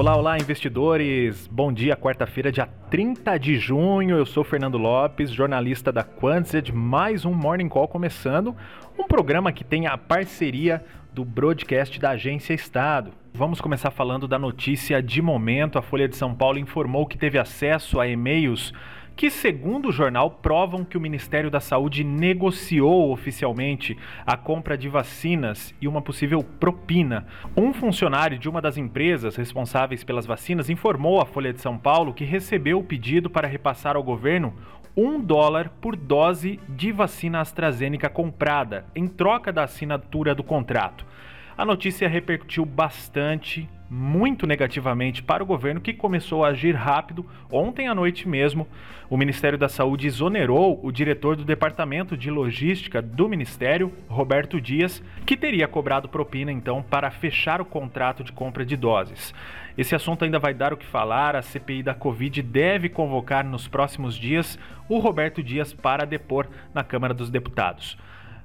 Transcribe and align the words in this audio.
Olá, 0.00 0.16
olá, 0.16 0.38
investidores! 0.38 1.46
Bom 1.46 1.70
dia, 1.70 1.94
quarta-feira, 1.94 2.50
dia 2.50 2.66
30 2.90 3.36
de 3.38 3.58
junho. 3.58 4.16
Eu 4.16 4.24
sou 4.24 4.42
Fernando 4.42 4.78
Lopes, 4.78 5.30
jornalista 5.30 5.92
da 5.92 6.02
Quantset. 6.02 6.72
Mais 6.72 7.26
um 7.26 7.34
Morning 7.34 7.68
Call 7.68 7.86
começando. 7.86 8.56
Um 8.98 9.06
programa 9.06 9.52
que 9.52 9.62
tem 9.62 9.86
a 9.86 9.98
parceria 9.98 10.82
do 11.12 11.22
broadcast 11.22 12.00
da 12.00 12.12
Agência 12.12 12.54
Estado. 12.54 13.10
Vamos 13.34 13.60
começar 13.60 13.90
falando 13.90 14.26
da 14.26 14.38
notícia 14.38 15.02
de 15.02 15.20
momento. 15.20 15.78
A 15.78 15.82
Folha 15.82 16.08
de 16.08 16.16
São 16.16 16.34
Paulo 16.34 16.58
informou 16.58 17.04
que 17.06 17.18
teve 17.18 17.38
acesso 17.38 18.00
a 18.00 18.08
e-mails 18.08 18.72
que, 19.20 19.30
segundo 19.30 19.90
o 19.90 19.92
jornal, 19.92 20.30
provam 20.30 20.82
que 20.82 20.96
o 20.96 21.00
Ministério 21.00 21.50
da 21.50 21.60
Saúde 21.60 22.02
negociou 22.02 23.12
oficialmente 23.12 23.94
a 24.24 24.34
compra 24.34 24.78
de 24.78 24.88
vacinas 24.88 25.74
e 25.78 25.86
uma 25.86 26.00
possível 26.00 26.42
propina. 26.42 27.26
Um 27.54 27.74
funcionário 27.74 28.38
de 28.38 28.48
uma 28.48 28.62
das 28.62 28.78
empresas 28.78 29.36
responsáveis 29.36 30.02
pelas 30.02 30.24
vacinas 30.24 30.70
informou 30.70 31.20
à 31.20 31.26
Folha 31.26 31.52
de 31.52 31.60
São 31.60 31.76
Paulo 31.76 32.14
que 32.14 32.24
recebeu 32.24 32.78
o 32.78 32.82
pedido 32.82 33.28
para 33.28 33.46
repassar 33.46 33.94
ao 33.94 34.02
governo 34.02 34.54
um 34.96 35.20
dólar 35.20 35.68
por 35.82 35.96
dose 35.96 36.58
de 36.66 36.90
vacina 36.90 37.42
AstraZeneca 37.42 38.08
comprada, 38.08 38.86
em 38.94 39.06
troca 39.06 39.52
da 39.52 39.64
assinatura 39.64 40.34
do 40.34 40.42
contrato. 40.42 41.04
A 41.58 41.66
notícia 41.66 42.08
repercutiu 42.08 42.64
bastante 42.64 43.68
muito 43.90 44.46
negativamente 44.46 45.20
para 45.20 45.42
o 45.42 45.46
governo, 45.46 45.80
que 45.80 45.92
começou 45.92 46.44
a 46.44 46.50
agir 46.50 46.76
rápido. 46.76 47.26
Ontem 47.50 47.88
à 47.88 47.94
noite 47.94 48.28
mesmo, 48.28 48.68
o 49.08 49.16
Ministério 49.16 49.58
da 49.58 49.68
Saúde 49.68 50.06
exonerou 50.06 50.78
o 50.80 50.92
diretor 50.92 51.34
do 51.34 51.44
Departamento 51.44 52.16
de 52.16 52.30
Logística 52.30 53.02
do 53.02 53.28
Ministério, 53.28 53.92
Roberto 54.08 54.60
Dias, 54.60 55.02
que 55.26 55.36
teria 55.36 55.66
cobrado 55.66 56.08
propina 56.08 56.52
então 56.52 56.80
para 56.80 57.10
fechar 57.10 57.60
o 57.60 57.64
contrato 57.64 58.22
de 58.22 58.30
compra 58.30 58.64
de 58.64 58.76
doses. 58.76 59.34
Esse 59.76 59.96
assunto 59.96 60.24
ainda 60.24 60.38
vai 60.38 60.54
dar 60.54 60.72
o 60.72 60.76
que 60.76 60.86
falar. 60.86 61.34
A 61.34 61.42
CPI 61.42 61.82
da 61.82 61.94
Covid 61.94 62.42
deve 62.42 62.88
convocar 62.88 63.44
nos 63.44 63.66
próximos 63.66 64.14
dias 64.14 64.56
o 64.88 64.98
Roberto 65.00 65.42
Dias 65.42 65.72
para 65.72 66.04
depor 66.04 66.46
na 66.72 66.84
Câmara 66.84 67.12
dos 67.12 67.28
Deputados. 67.28 67.98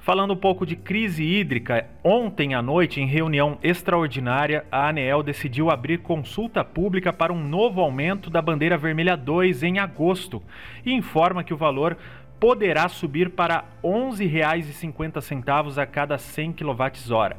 Falando 0.00 0.32
um 0.32 0.36
pouco 0.36 0.64
de 0.64 0.76
crise 0.76 1.22
hídrica, 1.22 1.86
ontem 2.02 2.54
à 2.54 2.62
noite, 2.62 3.02
em 3.02 3.06
reunião 3.06 3.58
extraordinária, 3.62 4.64
a 4.72 4.88
ANEEL 4.88 5.22
decidiu 5.22 5.70
abrir 5.70 5.98
consulta 5.98 6.64
pública 6.64 7.12
para 7.12 7.30
um 7.30 7.46
novo 7.46 7.82
aumento 7.82 8.30
da 8.30 8.40
bandeira 8.40 8.78
vermelha 8.78 9.14
2 9.14 9.62
em 9.62 9.78
agosto 9.78 10.42
e 10.86 10.92
informa 10.94 11.44
que 11.44 11.52
o 11.52 11.56
valor 11.56 11.98
poderá 12.40 12.88
subir 12.88 13.28
para 13.28 13.58
R$ 13.82 13.90
11,50 13.90 15.76
a 15.76 15.84
cada 15.84 16.16
100 16.16 16.54
kWh. 16.54 17.36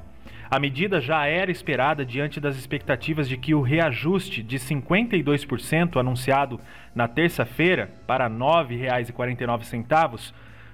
A 0.48 0.60
medida 0.60 1.02
já 1.02 1.26
era 1.26 1.50
esperada 1.50 2.06
diante 2.06 2.40
das 2.40 2.56
expectativas 2.56 3.28
de 3.28 3.38
que 3.38 3.56
o 3.56 3.62
reajuste 3.62 4.44
de 4.44 4.60
52% 4.60 6.00
anunciado 6.00 6.60
na 6.94 7.08
terça-feira 7.08 7.90
para 8.06 8.28
R$ 8.28 8.36
9,49 8.36 10.32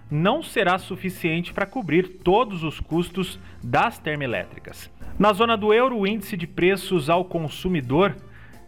não 0.09 0.41
será 0.41 0.77
suficiente 0.77 1.53
para 1.53 1.65
cobrir 1.65 2.19
todos 2.23 2.63
os 2.63 2.79
custos 2.79 3.39
das 3.63 3.99
termoelétricas. 3.99 4.89
Na 5.19 5.33
zona 5.33 5.57
do 5.57 5.73
euro, 5.73 5.97
o 5.97 6.07
índice 6.07 6.37
de 6.37 6.45
preços 6.45 7.09
ao 7.09 7.25
consumidor 7.25 8.15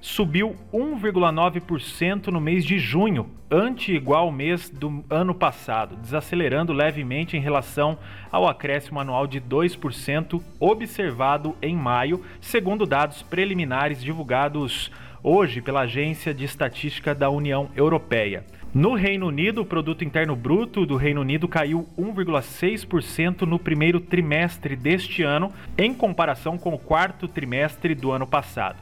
subiu 0.01 0.55
1,9% 0.73 2.27
no 2.27 2.39
mês 2.39 2.63
de 2.65 2.79
junho, 2.79 3.29
ante 3.51 3.93
igual 3.93 4.31
mês 4.31 4.69
do 4.69 5.03
ano 5.09 5.35
passado, 5.35 5.95
desacelerando 5.97 6.71
levemente 6.71 7.35
em 7.35 7.41
relação 7.41 7.97
ao 8.31 8.47
acréscimo 8.47 8.99
anual 8.99 9.27
de 9.27 9.41
2% 9.41 10.41
observado 10.59 11.55
em 11.61 11.75
maio, 11.75 12.23
segundo 12.39 12.85
dados 12.85 13.21
preliminares 13.21 14.01
divulgados 14.01 14.91
hoje 15.23 15.61
pela 15.61 15.81
Agência 15.81 16.33
de 16.33 16.45
Estatística 16.45 17.13
da 17.13 17.29
União 17.29 17.69
Europeia. 17.75 18.45
No 18.73 18.93
Reino 18.93 19.27
Unido, 19.27 19.61
o 19.61 19.65
produto 19.65 20.03
interno 20.03 20.35
bruto 20.35 20.85
do 20.85 20.95
Reino 20.95 21.21
Unido 21.21 21.47
caiu 21.47 21.87
1,6% 21.97 23.41
no 23.41 23.57
primeiro 23.57 23.99
trimestre 23.99 24.75
deste 24.75 25.23
ano, 25.23 25.51
em 25.77 25.93
comparação 25.93 26.57
com 26.57 26.73
o 26.73 26.79
quarto 26.79 27.27
trimestre 27.27 27.95
do 27.95 28.11
ano 28.11 28.27
passado. 28.27 28.77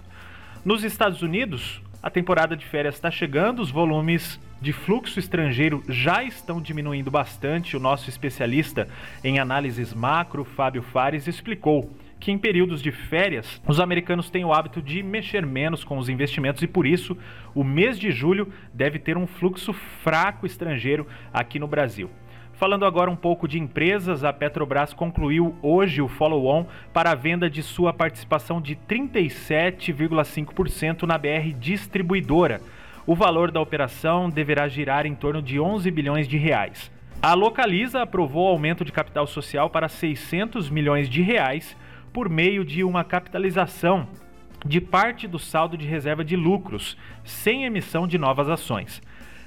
Nos 0.66 0.84
Estados 0.84 1.22
Unidos, 1.22 1.81
a 2.03 2.09
temporada 2.09 2.56
de 2.56 2.66
férias 2.66 2.95
está 2.95 3.09
chegando, 3.09 3.61
os 3.61 3.72
volumes 3.72 4.40
de 4.61 4.73
fluxo 4.73 5.19
estrangeiro 5.19 5.84
já 5.88 6.23
estão 6.23 6.61
diminuindo 6.61 7.11
bastante. 7.11 7.78
O 7.78 7.79
nosso 7.79 8.09
especialista 8.09 8.88
em 9.23 9.40
análises 9.40 9.94
macro, 9.94 10.44
Fábio 10.44 10.81
Fares, 10.81 11.28
explicou 11.28 11.90
que 12.27 12.31
em 12.33 12.38
períodos 12.38 12.81
de 12.81 12.91
férias 12.91 13.61
os 13.65 13.79
americanos 13.79 14.29
têm 14.29 14.43
o 14.43 14.51
hábito 14.51 14.81
de 14.81 15.01
mexer 15.01 15.45
menos 15.45 15.85
com 15.85 15.97
os 15.97 16.09
investimentos 16.09 16.61
e 16.61 16.67
por 16.67 16.85
isso 16.85 17.17
o 17.55 17.63
mês 17.63 17.97
de 17.97 18.11
julho 18.11 18.51
deve 18.73 18.99
ter 18.99 19.15
um 19.15 19.25
fluxo 19.25 19.71
fraco 19.71 20.45
estrangeiro 20.45 21.07
aqui 21.31 21.57
no 21.57 21.69
Brasil. 21.69 22.09
Falando 22.51 22.83
agora 22.83 23.09
um 23.09 23.16
pouco 23.16 23.47
de 23.47 23.57
empresas, 23.57 24.25
a 24.25 24.33
Petrobras 24.33 24.93
concluiu 24.93 25.55
hoje 25.61 26.01
o 26.01 26.09
follow-on 26.09 26.66
para 26.91 27.11
a 27.11 27.16
venda 27.16 27.49
de 27.49 27.63
sua 27.63 27.93
participação 27.93 28.59
de 28.59 28.75
37,5% 28.75 31.03
na 31.03 31.17
BR 31.17 31.53
Distribuidora. 31.57 32.59
O 33.05 33.16
valor 33.16 33.51
da 33.51 33.61
operação 33.61 34.29
deverá 34.29 34.67
girar 34.67 35.05
em 35.05 35.16
torno 35.16 35.41
de 35.41 35.61
11 35.61 35.89
bilhões 35.91 36.27
de 36.27 36.35
reais. 36.35 36.91
A 37.21 37.33
Localiza 37.33 38.01
aprovou 38.01 38.49
aumento 38.49 38.83
de 38.83 38.91
capital 38.91 39.25
social 39.25 39.69
para 39.69 39.87
600 39.87 40.69
milhões 40.69 41.07
de 41.07 41.21
reais 41.21 41.73
por 42.12 42.29
meio 42.29 42.66
de 42.66 42.84
uma 42.84 43.03
capitalização 43.03 44.07
de 44.66 44.81
parte 44.81 45.28
do 45.28 45.40
saldo 45.40 45.78
de 45.78 45.88
reserva 45.88 46.23
de 46.23 46.35
lucros, 46.35 46.97
sem 47.23 47.66
emissão 47.66 48.07
de 48.07 48.18
novas 48.18 48.50
ações. 48.50 49.01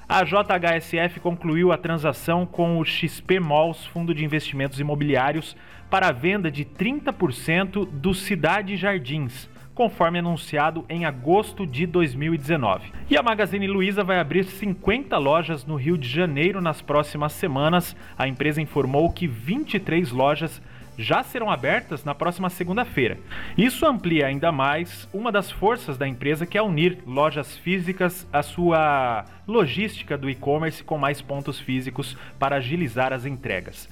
A 0.09 0.25
JHSF 0.25 1.21
concluiu 1.21 1.71
a 1.71 1.79
transação 1.79 2.45
com 2.45 2.81
o 2.81 2.85
XP 2.85 3.39
Malls, 3.39 3.87
fundo 3.87 4.13
de 4.13 4.25
investimentos 4.25 4.81
imobiliários, 4.81 5.57
para 5.89 6.09
a 6.09 6.13
venda 6.13 6.51
de 6.51 6.65
30% 6.65 7.87
do 7.87 8.13
Cidade 8.13 8.77
Jardins, 8.77 9.49
conforme 9.73 10.19
anunciado 10.19 10.85
em 10.89 11.05
agosto 11.05 11.65
de 11.65 11.87
2019. 11.87 12.93
E 13.09 13.17
a 13.17 13.23
Magazine 13.23 13.69
Luiza 13.69 14.03
vai 14.03 14.19
abrir 14.19 14.45
50 14.45 15.17
lojas 15.17 15.65
no 15.65 15.77
Rio 15.77 15.97
de 15.97 16.09
Janeiro 16.09 16.61
nas 16.61 16.83
próximas 16.83 17.33
semanas. 17.33 17.95
A 18.19 18.27
empresa 18.27 18.61
informou 18.61 19.13
que 19.13 19.29
23 19.29 20.11
lojas 20.11 20.61
já 21.01 21.23
serão 21.23 21.51
abertas 21.51 22.05
na 22.05 22.15
próxima 22.15 22.51
segunda-feira. 22.51 23.19
Isso 23.57 23.87
amplia 23.87 24.27
ainda 24.27 24.53
mais 24.53 25.09
uma 25.13 25.33
das 25.33 25.51
forças 25.51 25.97
da 25.97 26.07
empresa 26.07 26.45
que 26.45 26.59
é 26.59 26.63
unir 26.63 26.99
lojas 27.07 27.57
físicas 27.57 28.29
à 28.31 28.43
sua 28.43 29.25
logística 29.49 30.19
do 30.19 30.29
e-commerce 30.29 30.85
com 30.85 30.99
mais 30.99 31.23
pontos 31.23 31.59
físicos 31.59 32.17
para 32.39 32.57
agilizar 32.57 33.13
as 33.13 33.25
entregas. 33.25 33.89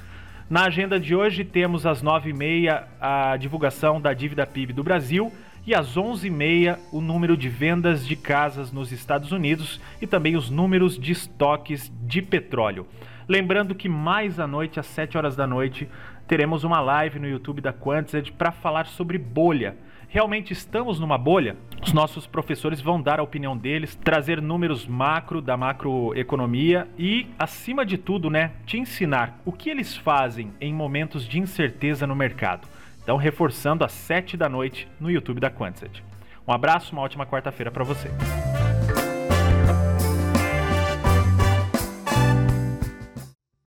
Na 0.50 0.64
agenda 0.64 1.00
de 1.00 1.14
hoje 1.14 1.44
temos 1.44 1.86
às 1.86 2.02
9h30 2.02 2.84
a 3.00 3.36
divulgação 3.38 4.00
da 4.00 4.12
dívida 4.12 4.46
PIB 4.46 4.74
do 4.74 4.84
Brasil 4.84 5.32
e 5.66 5.74
às 5.74 5.96
11h30 5.96 6.78
o 6.92 7.00
número 7.00 7.36
de 7.36 7.48
vendas 7.48 8.06
de 8.06 8.16
casas 8.16 8.70
nos 8.70 8.92
Estados 8.92 9.32
Unidos 9.32 9.80
e 10.00 10.06
também 10.06 10.36
os 10.36 10.50
números 10.50 10.98
de 10.98 11.12
estoques 11.12 11.90
de 12.02 12.20
petróleo. 12.20 12.86
Lembrando 13.28 13.74
que 13.74 13.90
mais 13.90 14.40
à 14.40 14.46
noite, 14.46 14.80
às 14.80 14.86
7 14.86 15.18
horas 15.18 15.36
da 15.36 15.46
noite, 15.46 15.86
teremos 16.28 16.62
uma 16.62 16.78
live 16.78 17.18
no 17.18 17.26
YouTube 17.26 17.62
da 17.62 17.72
Quantset 17.72 18.30
para 18.30 18.52
falar 18.52 18.86
sobre 18.86 19.16
bolha. 19.16 19.76
Realmente 20.10 20.52
estamos 20.52 21.00
numa 21.00 21.16
bolha? 21.16 21.56
Os 21.82 21.92
nossos 21.92 22.26
professores 22.26 22.82
vão 22.82 23.00
dar 23.00 23.18
a 23.18 23.22
opinião 23.22 23.56
deles, 23.56 23.94
trazer 23.96 24.40
números 24.40 24.86
macro 24.86 25.40
da 25.40 25.56
macroeconomia 25.56 26.86
e, 26.98 27.26
acima 27.38 27.84
de 27.84 27.96
tudo, 27.96 28.28
né, 28.28 28.52
te 28.66 28.78
ensinar 28.78 29.40
o 29.44 29.52
que 29.52 29.70
eles 29.70 29.96
fazem 29.96 30.52
em 30.60 30.72
momentos 30.72 31.26
de 31.26 31.38
incerteza 31.38 32.06
no 32.06 32.14
mercado. 32.14 32.68
Então, 33.02 33.16
reforçando 33.16 33.84
às 33.84 33.92
7 33.92 34.36
da 34.36 34.50
noite 34.50 34.86
no 35.00 35.10
YouTube 35.10 35.40
da 35.40 35.50
Quantset. 35.50 36.04
Um 36.46 36.52
abraço, 36.52 36.92
uma 36.92 37.02
ótima 37.02 37.26
quarta-feira 37.26 37.70
para 37.70 37.84
você. 37.84 38.10